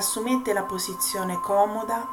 assumete 0.00 0.54
la 0.54 0.62
posizione 0.62 1.38
comoda 1.40 2.08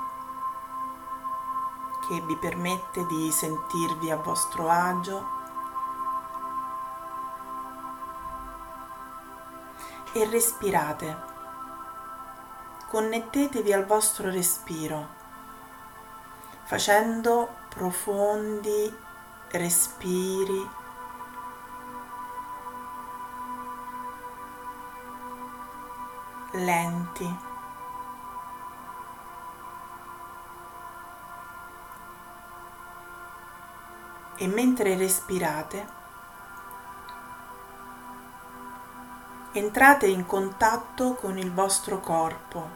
che 2.08 2.22
vi 2.22 2.36
permette 2.36 3.06
di 3.06 3.32
sentirvi 3.32 4.12
a 4.12 4.18
vostro 4.18 4.70
agio 4.70 5.36
e 10.12 10.30
respirate. 10.30 11.36
Connettetevi 12.90 13.72
al 13.72 13.86
vostro 13.86 14.30
respiro 14.30 15.16
facendo 16.64 17.48
profondi 17.70 18.94
respiri 19.52 20.70
lenti. 26.52 27.47
E 34.40 34.48
mentre 34.48 34.96
respirate, 34.96 35.88
entrate 39.54 40.06
in 40.06 40.28
contatto 40.28 41.16
con 41.16 41.40
il 41.40 41.52
vostro 41.52 42.00
corpo. 42.00 42.70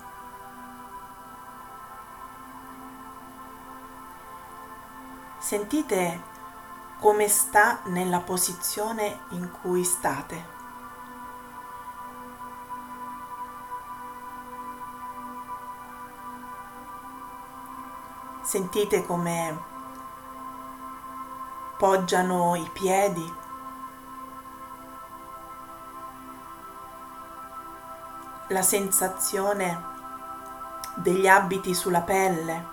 Sentite 5.38 6.22
come 7.00 7.28
sta 7.28 7.82
nella 7.86 8.22
posizione 8.22 9.20
in 9.30 9.52
cui 9.62 9.84
state. 9.84 10.60
Sentite 18.42 19.06
come 19.06 19.70
poggiano 21.82 22.56
i 22.56 22.70
piedi. 22.72 23.34
La 28.50 28.62
sensazione 28.62 29.84
degli 30.98 31.28
abiti 31.28 31.74
sulla 31.74 32.02
pelle. 32.02 32.66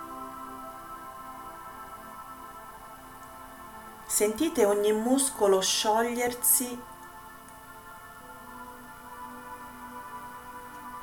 Sentite 4.04 4.66
ogni 4.66 4.92
muscolo 4.92 5.62
sciogliersi 5.62 6.82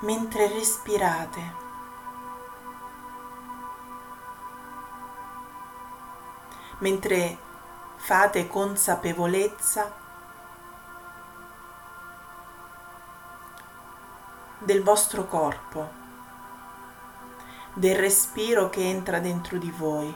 mentre 0.02 0.48
respirate. 0.50 1.64
mentre 6.80 7.38
fate 8.06 8.48
consapevolezza 8.48 9.92
del 14.60 14.84
vostro 14.84 15.26
corpo, 15.26 15.90
del 17.74 17.96
respiro 17.96 18.70
che 18.70 18.88
entra 18.88 19.18
dentro 19.18 19.58
di 19.58 19.72
voi. 19.72 20.16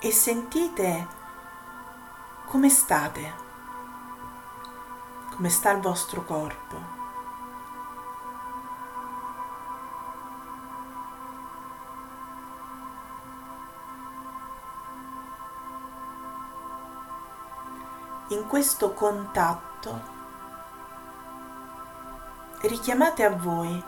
E 0.00 0.10
sentite 0.10 1.06
come 2.46 2.68
state, 2.70 3.34
come 5.36 5.48
sta 5.48 5.70
il 5.70 5.80
vostro 5.80 6.24
corpo. 6.24 7.01
Questo 18.52 18.92
contatto 18.92 20.02
richiamate 22.60 23.24
a 23.24 23.30
voi 23.30 23.82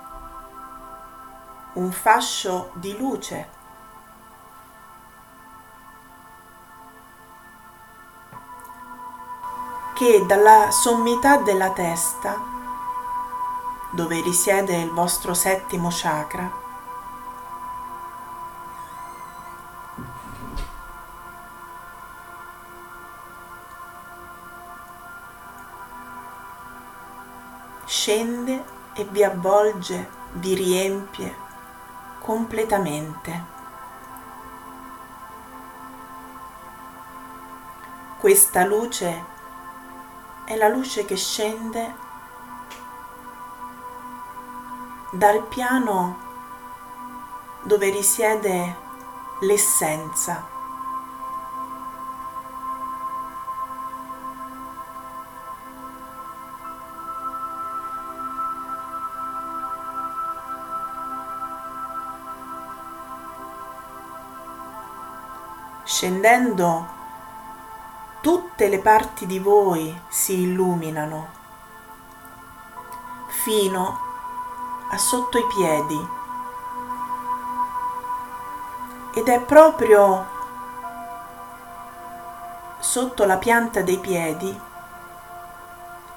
un 1.75 1.93
fascio 1.93 2.71
di 2.73 2.97
luce. 2.97 3.49
Che 9.93 10.25
dalla 10.27 10.71
sommità 10.71 11.37
della 11.37 11.73
testa, 11.73 12.35
dove 13.91 14.23
risiede 14.23 14.81
il 14.81 14.91
vostro 14.93 15.35
settimo 15.35 15.91
chakra, 15.93 16.64
vi 29.15 29.23
avvolge, 29.23 30.11
vi 30.33 30.55
riempie 30.55 31.37
completamente. 32.19 33.45
Questa 38.19 38.65
luce 38.65 39.25
è 40.45 40.57
la 40.57 40.67
luce 40.67 41.05
che 41.05 41.15
scende 41.15 41.95
dal 45.13 45.47
piano 45.47 46.19
dove 47.63 47.91
risiede 47.91 48.77
l'essenza 49.43 50.54
scendendo 65.95 66.89
tutte 68.21 68.67
le 68.67 68.81
parti 68.81 69.27
di 69.27 69.39
voi 69.39 69.97
si 70.09 70.41
illuminano 70.41 71.29
fino 73.45 74.01
a 74.91 74.99
sotto 74.99 75.39
i 75.39 75.47
piedi. 75.47 76.09
Ed 79.15 79.29
è 79.29 79.41
proprio 79.43 80.27
sotto 82.81 83.25
la 83.25 83.37
pianta 83.37 83.81
dei 83.83 83.99
piedi 83.99 84.61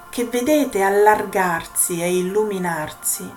che 0.08 0.24
vedete 0.24 0.82
allargarsi 0.82 2.02
e 2.02 2.16
illuminarsi. 2.16 3.32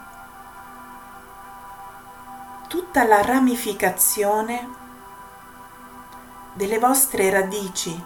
Tutta 2.67 3.03
la 3.03 3.21
ramificazione 3.21 4.80
delle 6.53 6.79
vostre 6.79 7.29
radici 7.29 8.05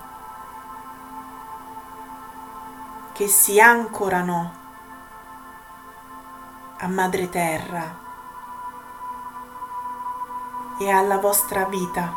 che 3.14 3.28
si 3.28 3.60
ancorano 3.60 4.64
a 6.78 6.88
madre 6.88 7.30
terra 7.30 7.98
e 10.78 10.92
alla 10.92 11.18
vostra 11.18 11.66
vita. 11.66 12.14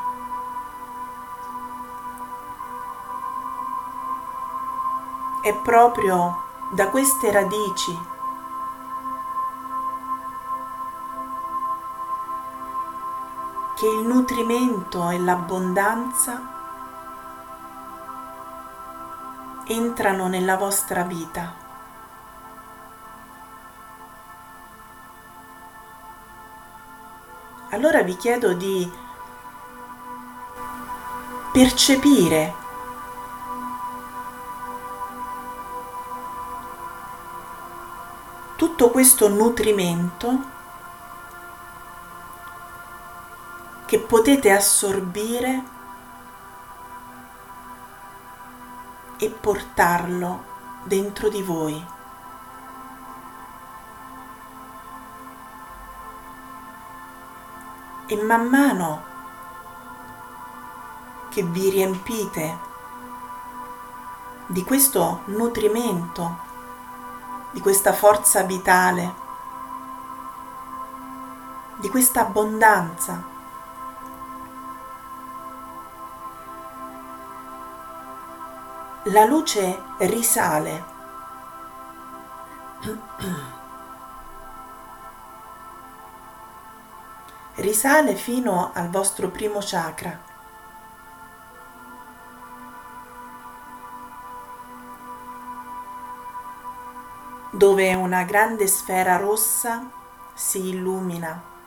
È 5.41 5.55
proprio 5.55 6.43
da 6.73 6.89
queste 6.89 7.31
radici 7.31 8.17
che 13.79 13.87
il 13.87 14.05
nutrimento 14.05 15.09
e 15.11 15.21
l'abbondanza 15.21 16.43
entrano 19.67 20.27
nella 20.27 20.57
vostra 20.57 21.05
vita. 21.05 21.55
Allora 27.71 28.03
vi 28.03 28.17
chiedo 28.17 28.53
di 28.55 28.91
percepire 31.53 32.55
tutto 38.57 38.91
questo 38.91 39.29
nutrimento 39.29 40.57
che 43.89 43.99
potete 43.99 44.51
assorbire 44.51 45.65
e 49.17 49.31
portarlo 49.31 50.45
dentro 50.83 51.31
di 51.31 51.43
voi. 51.43 51.87
E 58.09 58.23
man 58.23 58.47
mano 58.47 59.03
che 61.31 61.43
vi 61.45 61.71
riempite 61.71 62.59
di 64.49 64.65
questo 64.65 65.23
nutrimento, 65.29 66.39
di 67.53 67.61
questa 67.63 67.95
forza 67.95 68.43
vitale, 68.43 69.15
di 71.79 71.89
questa 71.89 72.21
abbondanza. 72.21 73.38
La 79.11 79.25
luce 79.25 79.81
risale. 80.01 80.85
Risale 87.55 88.15
fino 88.15 88.71
al 88.75 88.91
vostro 88.91 89.29
primo 89.29 89.61
chakra. 89.61 90.27
dove 97.51 97.93
una 97.95 98.23
grande 98.23 98.69
sfera 98.69 99.17
rossa 99.17 99.91
si 100.35 100.69
illumina. 100.69 101.58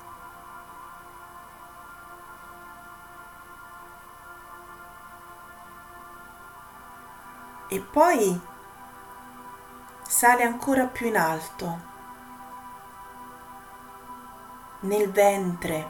E 7.73 7.79
poi 7.79 8.37
sale 10.01 10.43
ancora 10.43 10.87
più 10.87 11.07
in 11.07 11.15
alto, 11.15 11.79
nel 14.81 15.09
ventre, 15.09 15.89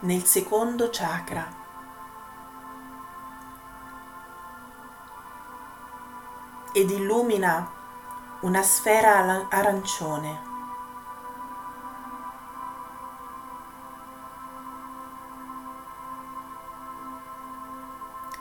nel 0.00 0.24
secondo 0.24 0.90
chakra. 0.92 1.56
ed 6.72 6.90
illumina 6.90 7.66
una 8.40 8.62
sfera 8.62 9.48
arancione. 9.48 10.48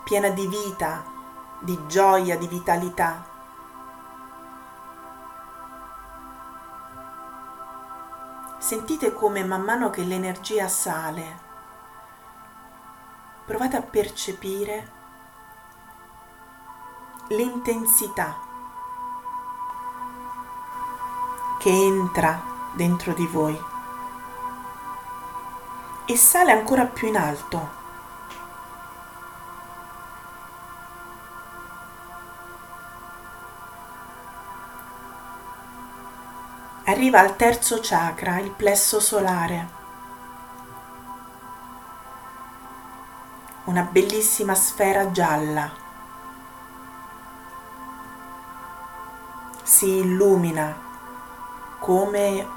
piena 0.07 0.29
di 0.29 0.47
vita, 0.47 1.16
di 1.59 1.87
gioia, 1.87 2.37
di 2.37 2.47
vitalità. 2.47 3.35
Sentite 8.57 9.13
come 9.13 9.43
man 9.43 9.61
mano 9.61 9.89
che 9.89 10.03
l'energia 10.03 10.67
sale, 10.67 11.39
provate 13.45 13.77
a 13.77 13.81
percepire 13.81 14.91
l'intensità 17.29 18.37
che 21.59 21.69
entra 21.69 22.41
dentro 22.73 23.13
di 23.13 23.25
voi 23.27 23.59
e 26.05 26.15
sale 26.15 26.51
ancora 26.51 26.85
più 26.85 27.07
in 27.07 27.17
alto. 27.17 27.76
Arriva 36.89 37.19
al 37.19 37.35
terzo 37.35 37.79
chakra, 37.81 38.39
il 38.39 38.51
plesso 38.51 39.01
solare. 39.01 39.67
Una 43.65 43.81
bellissima 43.81 44.55
sfera 44.55 45.11
gialla. 45.11 45.69
Si 49.63 49.97
illumina 49.97 50.73
come 51.79 52.47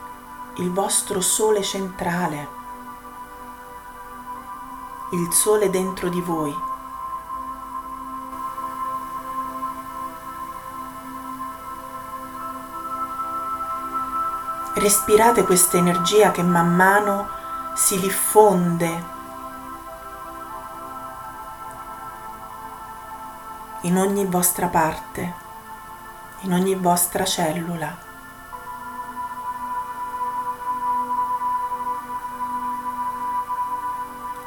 il 0.58 0.70
vostro 0.70 1.20
sole 1.20 1.64
centrale, 1.64 2.48
il 5.10 5.32
sole 5.32 5.70
dentro 5.70 6.08
di 6.08 6.20
voi. 6.20 6.69
Respirate 14.74 15.44
questa 15.44 15.76
energia 15.76 16.30
che 16.30 16.42
man 16.42 16.74
mano 16.74 17.28
si 17.74 17.98
diffonde 17.98 19.04
in 23.82 23.96
ogni 23.96 24.24
vostra 24.26 24.66
parte, 24.66 25.34
in 26.40 26.52
ogni 26.52 26.74
vostra 26.74 27.24
cellula. 27.24 28.08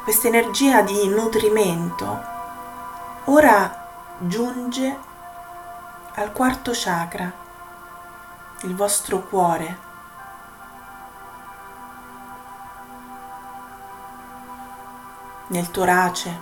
questa 0.04 0.28
energia 0.28 0.81
di 0.81 1.08
nutrimento 1.08 2.22
ora 3.25 3.88
giunge 4.18 5.00
al 6.16 6.34
quarto 6.34 6.72
chakra, 6.74 7.31
il 8.64 8.75
vostro 8.75 9.24
cuore. 9.24 9.93
Nel 15.53 15.69
torace, 15.69 16.41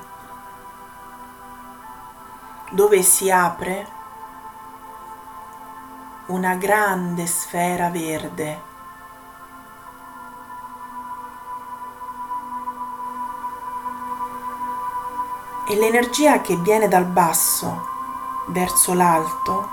dove 2.69 3.01
si 3.01 3.29
apre 3.29 3.85
una 6.27 6.55
grande 6.55 7.27
sfera 7.27 7.89
verde. 7.89 8.61
E 15.68 15.75
l'energia 15.75 16.39
che 16.39 16.56
viene 16.56 16.87
dal 16.87 17.03
basso 17.03 17.89
verso 18.47 18.94
l'alto 18.94 19.69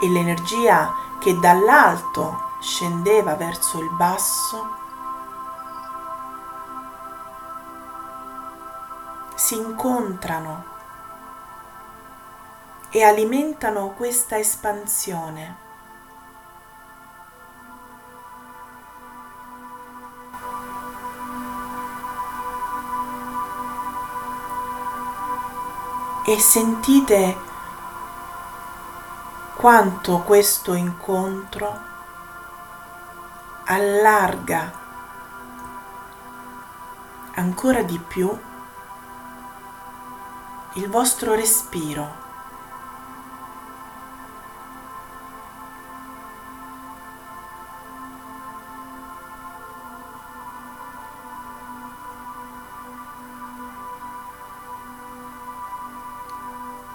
e 0.00 0.08
l'energia 0.08 0.94
che 1.18 1.36
dall'alto 1.40 2.52
scendeva 2.64 3.34
verso 3.34 3.78
il 3.78 3.90
basso 3.90 4.82
si 9.34 9.54
incontrano 9.54 10.64
e 12.88 13.02
alimentano 13.02 13.90
questa 13.90 14.38
espansione. 14.38 15.60
e 26.26 26.40
sentite 26.40 27.36
quanto 29.56 30.20
questo 30.20 30.72
incontro 30.72 31.93
allarga 33.64 34.72
ancora 37.34 37.82
di 37.82 37.98
più 37.98 38.36
il 40.74 40.88
vostro 40.88 41.34
respiro. 41.34 42.22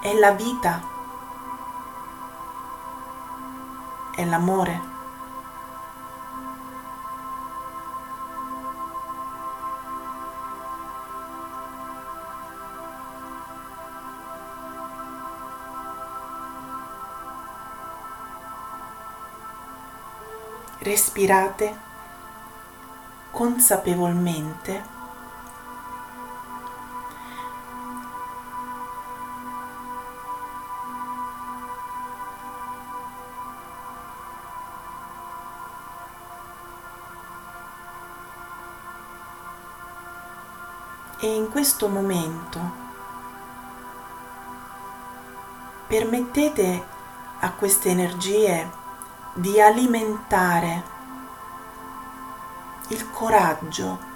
è 0.09 0.13
la 0.17 0.31
vita, 0.31 0.81
è 4.15 4.25
l'amore. 4.25 4.88
respirate 20.89 21.77
consapevolmente. 23.29 24.98
E 41.22 41.36
in 41.36 41.50
questo 41.50 41.88
momento 41.88 42.88
permettete 45.86 46.88
a 47.41 47.51
queste 47.51 47.89
energie 47.89 48.78
di 49.33 49.62
alimentare 49.62 50.83
il 52.89 53.09
coraggio 53.12 54.07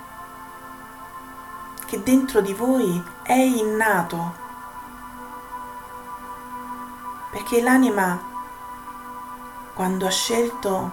che 1.86 2.02
dentro 2.02 2.42
di 2.42 2.54
voi 2.54 3.04
è 3.22 3.34
innato. 3.34 4.42
Perché 7.30 7.62
l'anima 7.62 8.20
quando 9.74 10.06
ha 10.06 10.12
scelto 10.12 10.92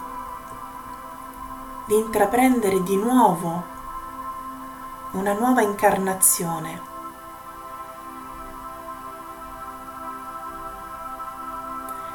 di 1.86 1.96
intraprendere 1.96 2.82
di 2.82 2.96
nuovo 2.96 3.64
una 5.12 5.32
nuova 5.32 5.62
incarnazione 5.62 6.89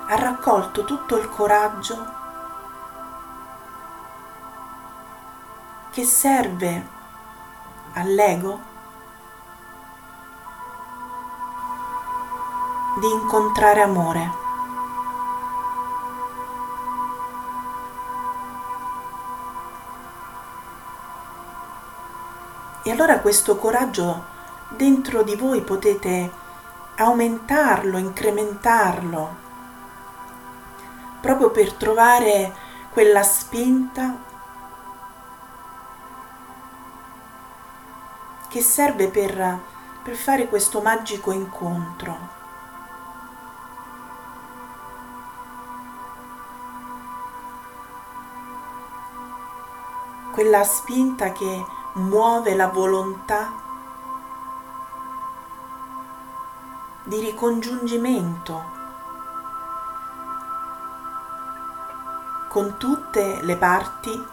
ha 0.07 0.15
raccolto 0.15 0.83
tutto 0.83 1.17
il 1.17 1.27
coraggio 1.29 2.23
che 5.91 6.03
serve 6.03 6.87
all'ego 7.93 8.73
di 12.99 13.09
incontrare 13.09 13.81
amore. 13.81 14.43
E 22.83 22.91
allora 22.91 23.19
questo 23.19 23.57
coraggio 23.57 24.23
dentro 24.67 25.23
di 25.23 25.35
voi 25.35 25.61
potete 25.61 26.31
aumentarlo, 26.97 27.97
incrementarlo, 27.97 29.44
proprio 31.25 31.49
per 31.49 31.73
trovare 31.73 32.53
quella 32.91 33.23
spinta 33.23 34.15
che 38.47 38.61
serve 38.61 39.07
per, 39.07 39.59
per 40.03 40.13
fare 40.13 40.47
questo 40.47 40.81
magico 40.81 41.31
incontro. 41.31 42.15
Quella 50.31 50.63
spinta 50.63 51.31
che 51.31 51.65
muove 51.93 52.53
la 52.53 52.67
volontà 52.67 53.51
di 57.03 57.19
ricongiungimento 57.19 58.74
con 62.55 62.77
tutte 62.77 63.41
le 63.41 63.57
parti 63.57 64.25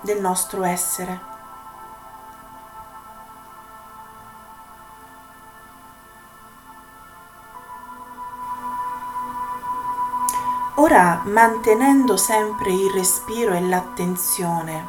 del 0.00 0.20
nostro 0.20 0.64
essere. 0.64 1.20
Ora 10.74 11.22
mantenendo 11.26 12.16
sempre 12.16 12.72
il 12.72 12.90
respiro 12.90 13.54
e 13.54 13.60
l'attenzione 13.60 14.88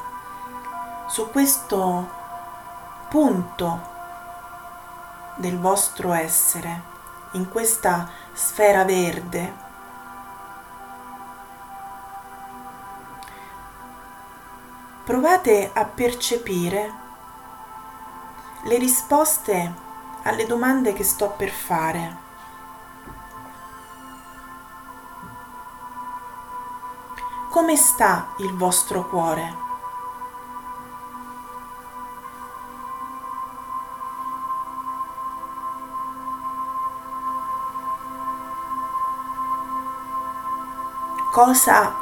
su 1.06 1.30
questo 1.30 2.10
punto 3.08 3.82
del 5.36 5.60
vostro 5.60 6.12
essere, 6.12 6.82
in 7.34 7.48
questa 7.50 8.10
sfera 8.34 8.84
verde, 8.84 9.63
provate 15.44 15.72
a 15.74 15.84
percepire 15.84 16.94
le 18.64 18.78
risposte 18.78 19.74
alle 20.24 20.46
domande 20.46 20.94
che 20.94 21.04
sto 21.04 21.34
per 21.36 21.50
fare. 21.50 22.18
Come 27.50 27.76
sta 27.76 28.34
il 28.38 28.56
vostro 28.56 29.06
cuore? 29.10 29.62
Cosa 41.32 41.94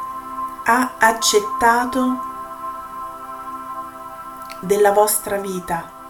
ha 0.64 0.92
accettato 0.98 2.30
della 4.62 4.92
vostra 4.92 5.38
vita. 5.38 6.00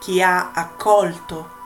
Chi 0.00 0.20
ha 0.20 0.50
accolto 0.52 1.60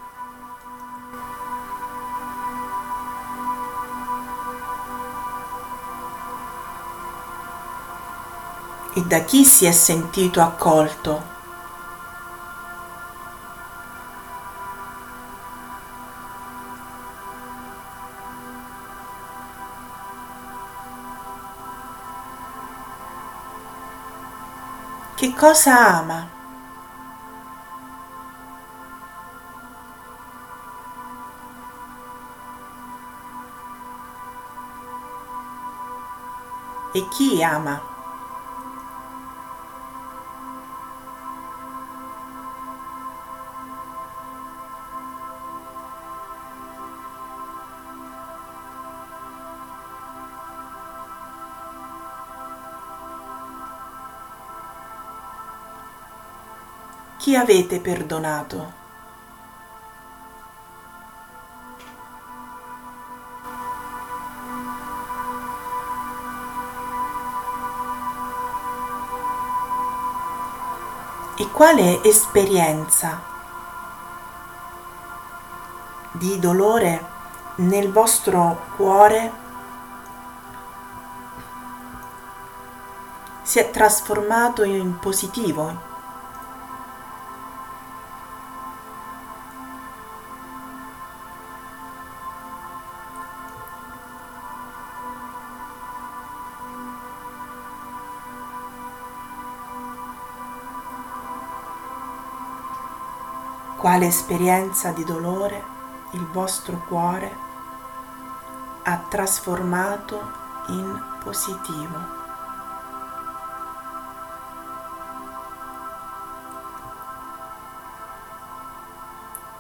e 8.93 9.03
da 9.03 9.21
chi 9.21 9.47
si 9.47 9.65
è 9.65 9.73
sentito 9.73 10.43
accolto. 10.43 11.36
Cosa 25.37 25.99
ama? 26.01 26.29
E 36.95 37.01
chi 37.11 37.43
ama? 37.45 37.96
Chi 57.27 57.35
avete 57.35 57.81
perdonato? 57.81 58.73
E 71.37 71.51
quale 71.51 72.01
esperienza 72.05 73.21
di 76.13 76.39
dolore 76.39 77.05
nel 77.57 77.91
vostro 77.91 78.67
cuore 78.77 79.33
si 83.43 83.59
è 83.59 83.69
trasformato 83.73 84.63
in 84.63 85.01
positivo, 85.01 85.86
quale 103.97 104.13
esperienza 104.13 104.91
di 104.91 105.05
dolore 105.05 105.65
il 106.11 106.27
vostro 106.27 106.85
cuore 106.87 107.35
ha 108.83 108.99
trasformato 109.09 110.21
in 110.69 111.03
positivo. 111.25 112.25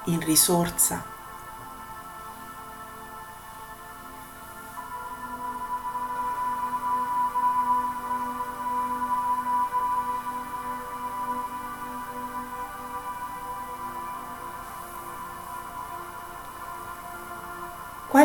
in 0.08 0.20
risorsa 0.20 1.15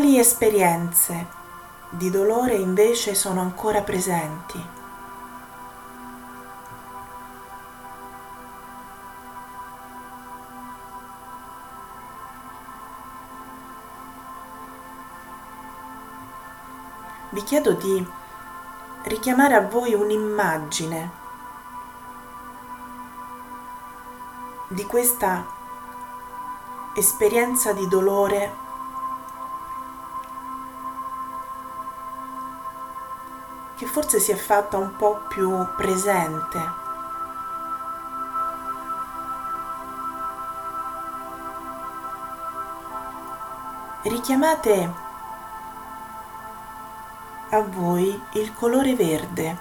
Quali 0.02 0.18
esperienze 0.18 1.28
di 1.92 2.10
dolore 2.10 2.56
invece 2.56 3.14
sono 3.14 3.40
ancora 3.40 3.84
presenti? 3.84 4.60
Vi 17.30 17.44
chiedo 17.44 17.74
di 17.74 18.04
richiamare 19.04 19.54
a 19.54 19.68
voi 19.68 19.94
un'immagine 19.94 21.12
di 24.70 24.84
questa 24.88 25.46
esperienza 26.96 27.72
di 27.74 27.88
dolore 27.88 28.70
che 33.82 33.88
forse 33.88 34.20
si 34.20 34.32
è 34.32 34.36
fatta 34.36 34.78
un 34.78 34.96
po' 34.96 35.24
più 35.28 35.66
presente. 35.76 36.72
Richiamate 44.04 44.94
a 47.50 47.62
voi 47.62 48.22
il 48.34 48.54
colore 48.54 48.96
verde 48.96 49.58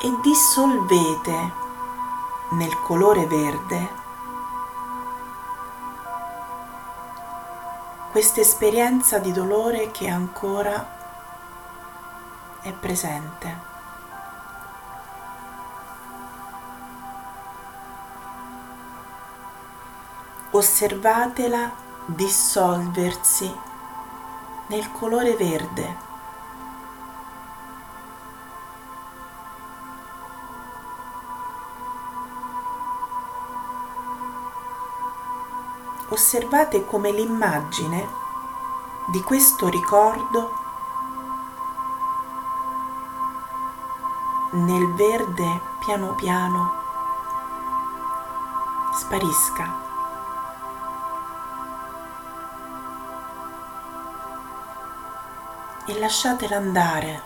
e 0.00 0.18
dissolvete 0.22 1.52
nel 2.50 2.80
colore 2.82 3.26
verde 3.26 4.05
questa 8.16 8.40
esperienza 8.40 9.18
di 9.18 9.30
dolore 9.30 9.90
che 9.90 10.08
ancora 10.08 10.96
è 12.62 12.72
presente. 12.72 13.54
Osservatela 20.52 21.70
dissolversi 22.06 23.54
nel 24.68 24.90
colore 24.92 25.34
verde. 25.34 26.15
Osservate 36.16 36.86
come 36.86 37.10
l'immagine 37.10 38.08
di 39.08 39.20
questo 39.20 39.68
ricordo 39.68 40.50
nel 44.52 44.94
verde 44.94 45.60
piano 45.78 46.14
piano 46.14 46.72
sparisca. 48.94 49.84
E 55.84 55.98
lasciatela 55.98 56.56
andare, 56.56 57.22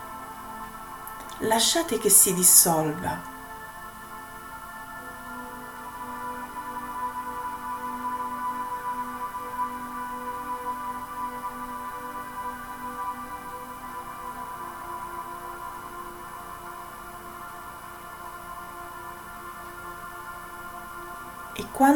lasciate 1.37 1.97
che 1.97 2.09
si 2.09 2.33
dissolva. 2.33 3.30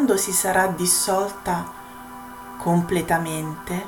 Quando 0.06 0.22
si 0.22 0.34
sarà 0.34 0.68
dissolta 0.68 1.66
completamente, 2.60 3.86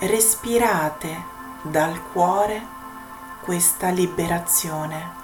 respirate 0.00 1.24
dal 1.62 1.98
cuore 2.12 2.62
questa 3.40 3.88
liberazione. 3.88 5.19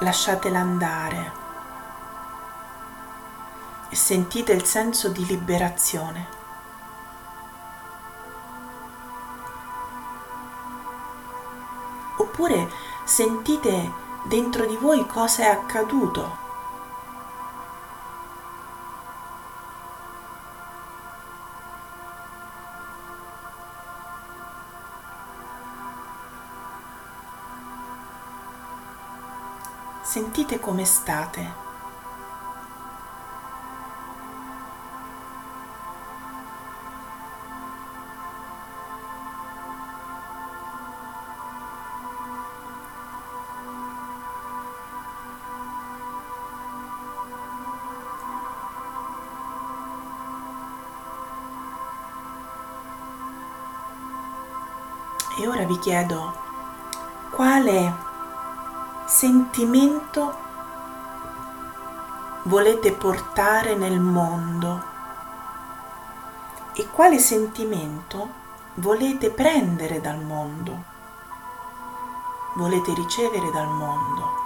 Lasciatela 0.00 0.58
andare 0.58 1.32
e 3.88 3.96
sentite 3.96 4.52
il 4.52 4.64
senso 4.64 5.08
di 5.08 5.24
liberazione. 5.26 6.38
Oppure 12.18 12.70
sentite 13.04 13.92
dentro 14.24 14.66
di 14.66 14.76
voi 14.76 15.06
cosa 15.06 15.42
è 15.44 15.46
accaduto 15.46 16.48
sentite 30.50 30.58
come 30.58 30.84
state. 30.84 31.68
E 55.38 55.46
ora 55.46 55.64
vi 55.64 55.78
chiedo 55.78 56.34
quale 57.30 58.09
sentimento 59.10 60.38
volete 62.44 62.92
portare 62.92 63.74
nel 63.74 63.98
mondo 63.98 64.84
e 66.74 66.86
quale 66.92 67.18
sentimento 67.18 68.28
volete 68.74 69.30
prendere 69.30 70.00
dal 70.00 70.22
mondo, 70.22 70.84
volete 72.54 72.94
ricevere 72.94 73.50
dal 73.50 73.66
mondo. 73.66 74.39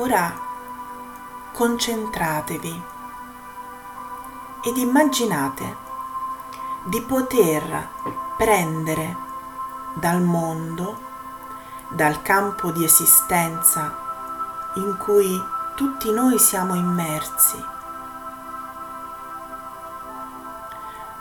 Ora 0.00 0.34
concentratevi 1.52 2.82
ed 4.62 4.76
immaginate 4.78 5.76
di 6.84 7.02
poter 7.02 7.88
prendere 8.38 9.14
dal 9.96 10.22
mondo, 10.22 10.98
dal 11.90 12.22
campo 12.22 12.70
di 12.70 12.82
esistenza 12.82 13.94
in 14.76 14.96
cui 14.96 15.38
tutti 15.76 16.10
noi 16.10 16.38
siamo 16.38 16.74
immersi, 16.74 17.62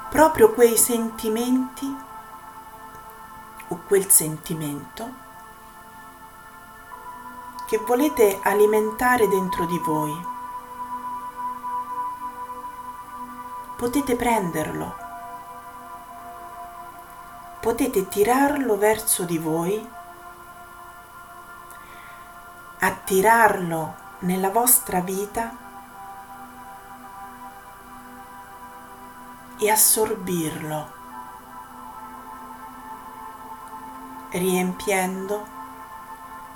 proprio 0.10 0.54
quei 0.54 0.78
sentimenti 0.78 1.98
o 3.68 3.82
quel 3.86 4.10
sentimento 4.10 5.28
che 7.70 7.78
volete 7.78 8.40
alimentare 8.42 9.28
dentro 9.28 9.66
di 9.66 9.78
voi. 9.78 10.28
Potete 13.78 14.16
prenderlo, 14.16 14.96
potete 17.60 18.08
tirarlo 18.08 18.76
verso 18.76 19.24
di 19.24 19.38
voi, 19.38 19.88
attirarlo 22.80 23.96
nella 24.22 24.50
vostra 24.50 25.02
vita. 25.02 25.68
E 29.60 29.70
assorbirlo, 29.70 30.92
riempiendo 34.30 35.59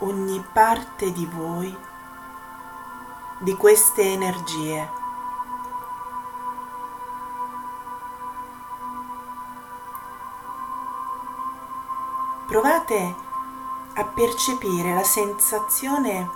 ogni 0.04 0.46
parte 0.52 1.12
di 1.12 1.26
voi 1.26 1.76
di 3.40 3.56
queste 3.56 4.02
energie. 4.02 4.90
Provate 12.46 13.16
a 13.96 14.04
percepire 14.06 14.94
la 14.94 15.04
sensazione 15.04 16.30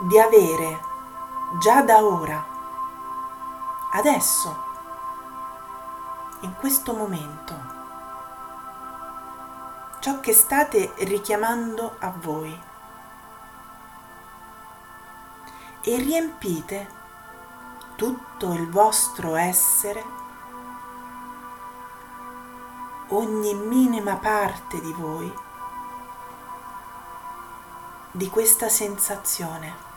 di 0.00 0.18
avere 0.18 0.80
già 1.60 1.82
da 1.82 2.02
ora, 2.02 2.44
adesso, 3.92 4.70
in 6.40 6.54
questo 6.56 6.94
momento 6.94 7.71
ciò 10.02 10.18
che 10.18 10.32
state 10.32 10.94
richiamando 11.04 11.94
a 12.00 12.10
voi 12.10 12.60
e 15.80 15.96
riempite 15.96 16.88
tutto 17.94 18.52
il 18.52 18.68
vostro 18.68 19.36
essere, 19.36 20.04
ogni 23.10 23.54
minima 23.54 24.16
parte 24.16 24.80
di 24.80 24.92
voi, 24.92 25.32
di 28.10 28.28
questa 28.28 28.68
sensazione. 28.68 29.91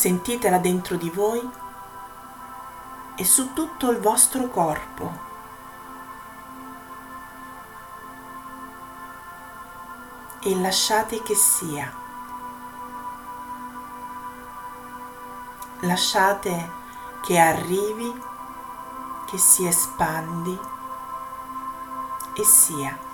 Sentitela 0.00 0.56
dentro 0.56 0.96
di 0.96 1.10
voi 1.10 1.46
e 3.16 3.22
su 3.22 3.52
tutto 3.52 3.90
il 3.90 3.98
vostro 4.00 4.48
corpo. 4.48 5.12
E 10.40 10.58
lasciate 10.58 11.20
che 11.22 11.34
sia. 11.34 11.92
Lasciate 15.80 16.70
che 17.20 17.38
arrivi, 17.38 18.10
che 19.26 19.36
si 19.36 19.66
espandi 19.66 20.58
e 22.36 22.44
sia. 22.44 23.09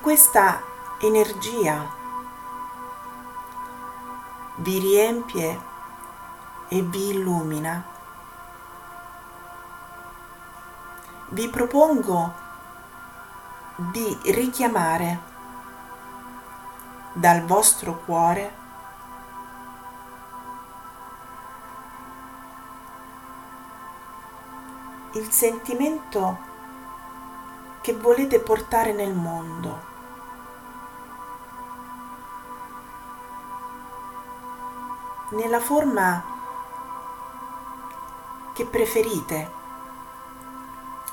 Questa 0.00 0.62
energia 0.98 1.86
vi 4.56 4.78
riempie 4.78 5.60
e 6.68 6.82
vi 6.82 7.10
illumina, 7.10 7.84
vi 11.28 11.48
propongo 11.48 12.34
di 13.76 14.18
richiamare 14.24 15.20
dal 17.12 17.44
vostro 17.44 17.98
cuore 18.04 18.58
il 25.12 25.30
sentimento 25.30 26.48
che 27.80 27.94
volete 27.94 28.40
portare 28.40 28.92
nel 28.92 29.14
mondo. 29.14 29.89
Nella 35.32 35.60
forma 35.60 36.24
che 38.52 38.66
preferite, 38.66 39.50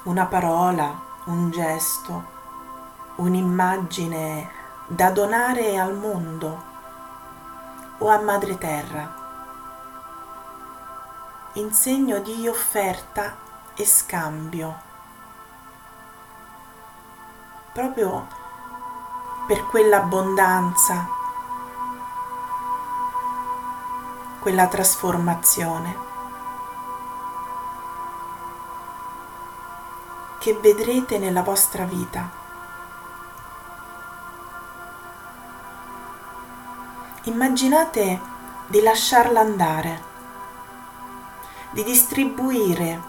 una 0.04 0.26
parola, 0.26 1.00
un 1.26 1.52
gesto, 1.52 2.24
un'immagine 3.18 4.50
da 4.88 5.12
donare 5.12 5.78
al 5.78 5.96
mondo 5.96 6.64
o 8.00 8.10
a 8.10 8.18
Madre 8.20 8.58
Terra, 8.58 9.14
in 11.54 11.72
segno 11.72 12.18
di 12.18 12.48
offerta 12.48 13.36
e 13.76 13.86
scambio. 13.86 14.76
Proprio 17.72 18.28
per 19.46 19.64
quell'abbondanza, 19.68 21.17
quella 24.48 24.68
trasformazione 24.70 25.98
che 30.38 30.58
vedrete 30.62 31.18
nella 31.18 31.42
vostra 31.42 31.84
vita. 31.84 32.32
Immaginate 37.24 38.22
di 38.68 38.82
lasciarla 38.82 39.42
andare, 39.42 40.04
di 41.72 41.84
distribuire 41.84 43.02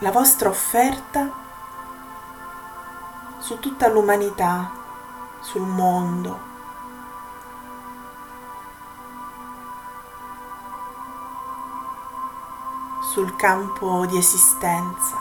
la 0.00 0.10
vostra 0.10 0.50
offerta 0.50 1.32
su 3.38 3.58
tutta 3.60 3.88
l'umanità, 3.88 4.70
sul 5.40 5.62
mondo. 5.62 6.55
Sul 13.16 13.34
campo 13.34 14.04
di 14.04 14.18
esistenza 14.18 15.18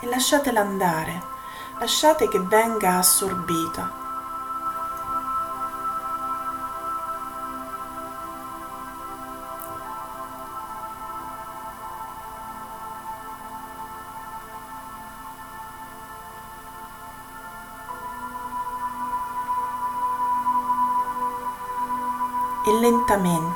e 0.00 0.06
lasciatela 0.06 0.60
andare, 0.60 1.22
lasciate 1.78 2.26
che 2.28 2.40
venga 2.40 2.96
assorbita. 2.96 4.04
e 22.64 22.72
lentamente, 22.80 23.55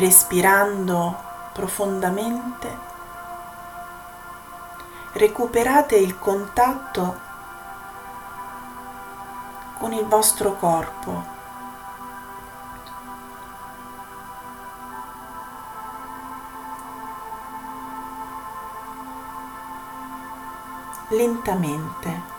respirando 0.00 1.14
profondamente, 1.52 2.78
recuperate 5.12 5.96
il 5.96 6.18
contatto 6.18 7.20
con 9.78 9.92
il 9.92 10.06
vostro 10.06 10.56
corpo. 10.56 11.38
lentamente. 21.10 22.29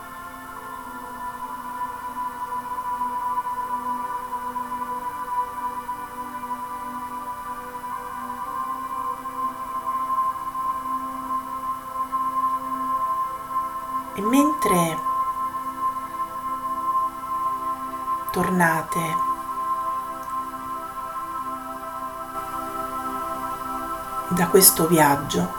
Questo 24.51 24.85
viaggio, 24.85 25.49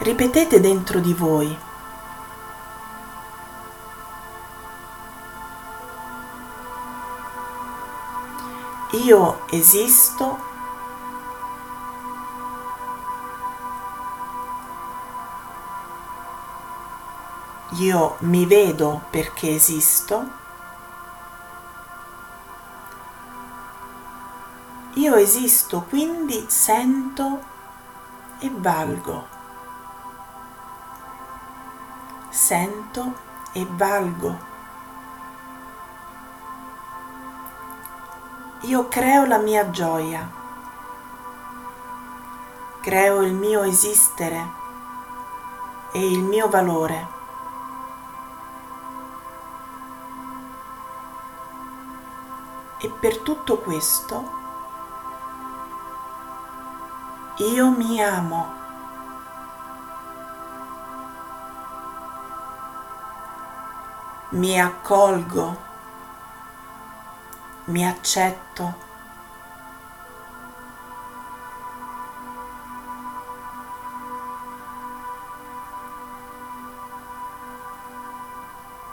ripetete 0.00 0.60
dentro 0.60 1.00
di 1.00 1.14
voi. 1.14 1.58
Io 8.90 9.46
esisto. 9.48 10.50
Io 17.70 18.16
mi 18.18 18.44
vedo 18.44 19.00
perché 19.08 19.54
esisto. 19.54 20.28
Io 24.96 25.14
esisto 25.14 25.86
quindi 25.88 26.44
sento 26.48 27.51
e 28.42 28.50
valgo. 28.50 29.24
Sento 32.28 33.14
e 33.52 33.64
valgo. 33.70 34.36
Io 38.62 38.88
creo 38.88 39.26
la 39.26 39.38
mia 39.38 39.70
gioia, 39.70 40.28
creo 42.80 43.22
il 43.22 43.32
mio 43.32 43.62
esistere 43.62 44.50
e 45.92 46.10
il 46.10 46.22
mio 46.22 46.48
valore. 46.48 47.20
E 52.78 52.90
per 52.90 53.18
tutto 53.18 53.58
questo 53.58 54.41
io 57.36 57.70
mi 57.70 58.00
amo. 58.02 58.60
Mi 64.30 64.60
accolgo 64.60 65.70
mi 67.64 67.86
accetto. 67.86 68.74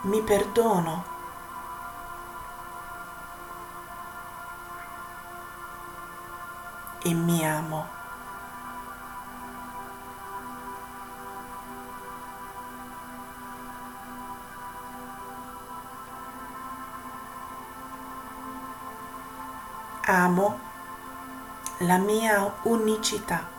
Mi 0.02 0.22
perdono. 0.22 1.04
E 7.02 7.14
mi 7.14 7.44
amo. 7.44 7.99
Amo 20.10 20.58
la 21.78 21.96
mia 21.98 22.52
unicità. 22.62 23.58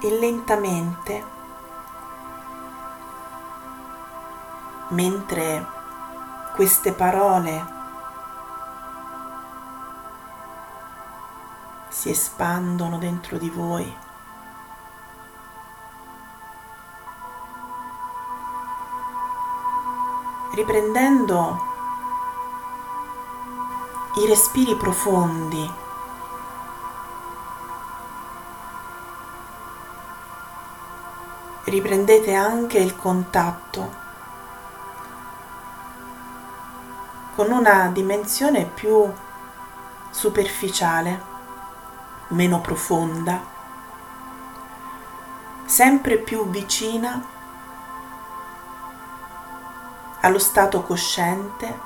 E 0.00 0.18
lentamente, 0.18 1.24
mentre 4.88 5.66
queste 6.54 6.92
parole 6.92 7.75
si 12.06 12.10
espandono 12.10 12.98
dentro 12.98 13.36
di 13.36 13.50
voi. 13.50 13.96
Riprendendo 20.54 21.60
i 24.18 24.26
respiri 24.26 24.76
profondi, 24.76 25.70
riprendete 31.64 32.32
anche 32.32 32.78
il 32.78 32.94
contatto 32.96 34.04
con 37.34 37.50
una 37.50 37.88
dimensione 37.88 38.64
più 38.64 39.12
superficiale 40.10 41.34
meno 42.28 42.60
profonda, 42.60 43.40
sempre 45.64 46.18
più 46.18 46.48
vicina 46.48 47.22
allo 50.20 50.38
stato 50.38 50.82
cosciente, 50.82 51.80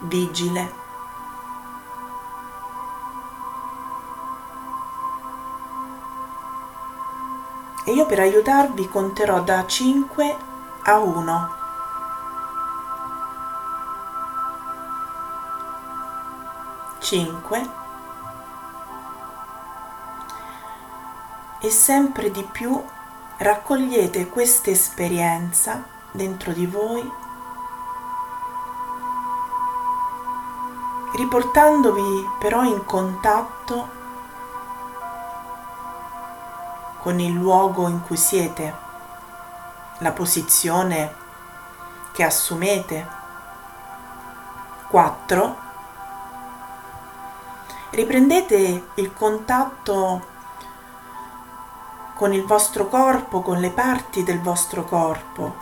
vigile. 0.00 0.80
E 7.84 7.92
io 7.92 8.06
per 8.06 8.20
aiutarvi 8.20 8.88
conterò 8.88 9.40
da 9.40 9.66
5 9.66 10.36
a 10.82 10.98
1. 10.98 11.61
5 17.12 17.70
e 21.60 21.70
sempre 21.70 22.30
di 22.30 22.42
più 22.42 22.82
raccogliete 23.36 24.28
questa 24.28 24.70
esperienza 24.70 25.84
dentro 26.10 26.52
di 26.52 26.64
voi 26.64 27.06
riportandovi 31.16 32.30
però 32.38 32.62
in 32.62 32.82
contatto 32.86 33.90
con 37.00 37.20
il 37.20 37.34
luogo 37.34 37.88
in 37.88 38.00
cui 38.00 38.16
siete, 38.16 38.74
la 39.98 40.12
posizione 40.12 41.14
che 42.12 42.22
assumete. 42.22 43.20
4 44.88 45.61
riprendete 47.92 48.88
il 48.94 49.14
contatto 49.14 50.30
con 52.14 52.32
il 52.32 52.44
vostro 52.44 52.88
corpo, 52.88 53.42
con 53.42 53.58
le 53.58 53.70
parti 53.70 54.22
del 54.22 54.40
vostro 54.40 54.84
corpo, 54.84 55.54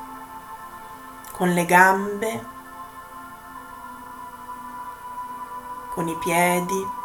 con 1.33 1.49
le 1.51 1.65
gambe, 1.67 2.47
con 5.93 6.09
i 6.09 6.17
piedi. 6.17 6.99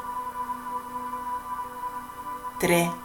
3 2.57 3.03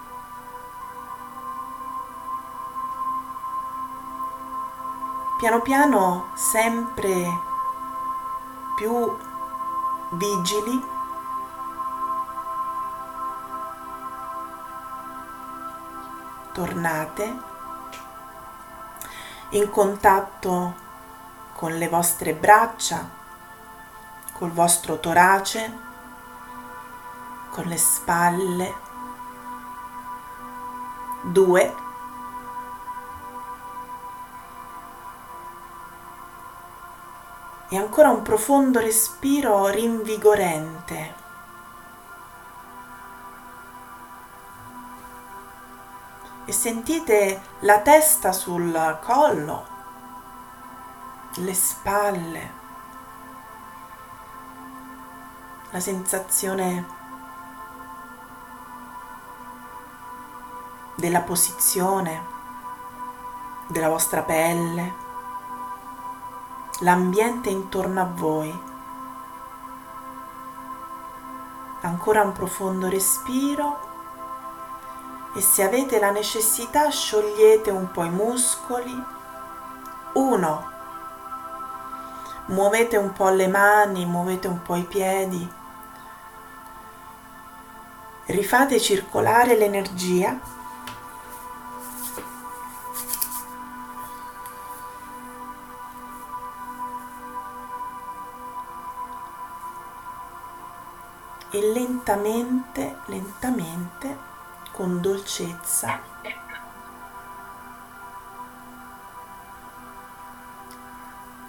Piano 5.39 5.61
piano 5.61 6.27
sempre 6.35 7.41
più 8.77 9.17
vigili 10.11 11.00
tornate 16.61 17.39
in 19.51 19.71
contatto 19.71 20.75
con 21.55 21.73
le 21.79 21.89
vostre 21.89 22.35
braccia, 22.35 23.09
col 24.35 24.51
vostro 24.51 25.01
torace, 25.01 25.79
con 27.49 27.65
le 27.65 27.79
spalle. 27.79 28.75
Due. 31.23 31.75
E 37.71 37.77
ancora 37.79 38.11
un 38.11 38.21
profondo 38.21 38.81
respiro 38.81 39.69
rinvigorente. 39.69 41.30
E 46.51 46.53
sentite 46.53 47.41
la 47.61 47.79
testa 47.79 48.33
sul 48.33 48.99
collo, 49.05 49.67
le 51.35 51.55
spalle, 51.55 52.53
la 55.71 55.79
sensazione 55.79 56.87
della 60.97 61.21
posizione 61.21 62.27
della 63.69 63.89
vostra 63.89 64.23
pelle, 64.23 64.95
l'ambiente 66.81 67.49
intorno 67.49 68.01
a 68.01 68.11
voi. 68.13 68.63
Ancora 71.83 72.23
un 72.23 72.33
profondo 72.33 72.89
respiro 72.89 73.90
e 75.35 75.41
se 75.41 75.63
avete 75.63 76.01
la 76.01 76.11
necessità 76.11 76.91
sciogliete 76.91 77.71
un 77.71 77.91
po' 77.91 78.03
i 78.05 78.11
muscoli. 78.11 79.05
Uno. 80.15 80.69
Muovete 82.47 82.97
un 82.97 83.13
po' 83.13 83.29
le 83.29 83.47
mani, 83.47 84.07
muovete 84.07 84.49
un 84.49 84.61
po' 84.63 84.75
i 84.75 84.83
piedi. 84.83 85.49
Rifate 88.27 88.81
circolare 88.81 89.57
l'energia. 89.57 90.59
E 101.53 101.73
lentamente, 101.73 102.99
lentamente 103.07 104.30
con 104.81 105.03
dolcezza. 105.03 106.01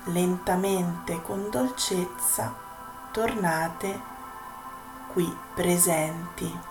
Lentamente 0.04 1.22
con 1.22 1.50
dolcezza 1.50 2.54
tornate 3.14 4.02
qui 5.14 5.34
presenti. 5.54 6.71